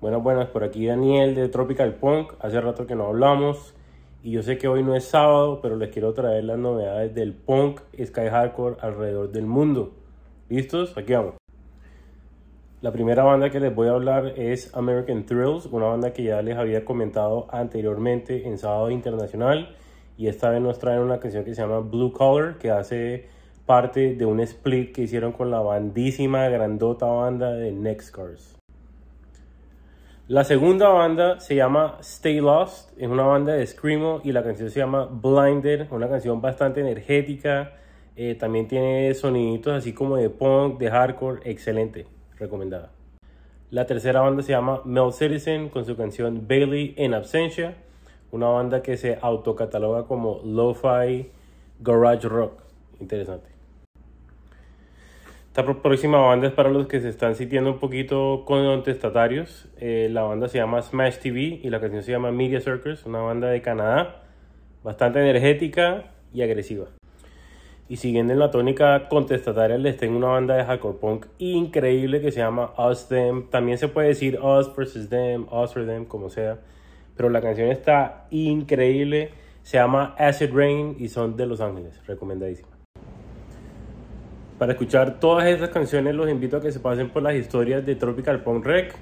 [0.00, 2.34] Buenas, buenas, por aquí Daniel de Tropical Punk.
[2.38, 3.74] Hace rato que no hablamos
[4.22, 7.34] y yo sé que hoy no es sábado, pero les quiero traer las novedades del
[7.34, 9.94] punk Sky Hardcore alrededor del mundo.
[10.48, 10.96] ¿Listos?
[10.96, 11.34] Aquí vamos.
[12.80, 16.42] La primera banda que les voy a hablar es American Thrills, una banda que ya
[16.42, 19.74] les había comentado anteriormente en Sábado Internacional
[20.16, 23.26] y esta vez nos traen una canción que se llama Blue Collar, que hace
[23.66, 28.58] parte de un split que hicieron con la bandísima, grandota banda de Next Cars.
[30.28, 34.68] La segunda banda se llama Stay Lost, es una banda de Screamo y la canción
[34.68, 37.72] se llama Blinded, una canción bastante energética,
[38.14, 42.06] eh, también tiene soniditos así como de punk, de hardcore, excelente,
[42.36, 42.90] recomendada.
[43.70, 47.76] La tercera banda se llama Mel Citizen con su canción Bailey en Absentia,
[48.30, 51.30] una banda que se autocataloga como lo-fi
[51.80, 52.52] garage rock,
[53.00, 53.57] interesante.
[55.58, 59.66] Esta próxima banda es para los que se están sintiendo un poquito contestatarios.
[59.80, 63.18] Eh, la banda se llama Smash TV y la canción se llama Media Circus, una
[63.18, 64.22] banda de Canadá,
[64.84, 66.86] bastante energética y agresiva.
[67.88, 72.30] Y siguiendo en la tónica contestataria, les tengo una banda de hardcore punk increíble que
[72.30, 73.50] se llama Us Them.
[73.50, 76.60] También se puede decir Us versus Them, Us or Them, como sea.
[77.16, 79.32] Pero la canción está increíble.
[79.64, 82.00] Se llama Acid Rain y son de Los Ángeles.
[82.06, 82.77] Recomendadísima.
[84.58, 87.94] Para escuchar todas esas canciones los invito a que se pasen por las historias de
[87.94, 88.92] Tropical Punk Rec.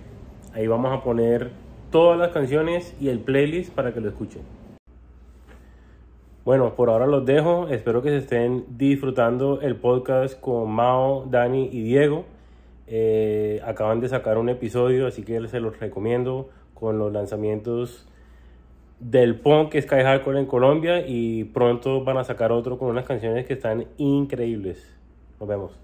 [0.52, 1.50] Ahí vamos a poner
[1.90, 4.42] todas las canciones y el playlist para que lo escuchen.
[6.44, 7.68] Bueno, por ahora los dejo.
[7.68, 12.26] Espero que se estén disfrutando el podcast con Mao, Dani y Diego.
[12.86, 18.06] Eh, acaban de sacar un episodio, así que se los recomiendo con los lanzamientos
[19.00, 23.46] del punk Sky Hardcore en Colombia y pronto van a sacar otro con unas canciones
[23.46, 24.96] que están increíbles.
[25.38, 25.72] Nos vemos.